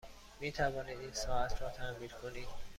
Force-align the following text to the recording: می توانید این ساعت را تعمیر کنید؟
می 0.39 0.51
توانید 0.51 0.99
این 0.99 1.11
ساعت 1.13 1.61
را 1.61 1.69
تعمیر 1.69 2.11
کنید؟ 2.13 2.47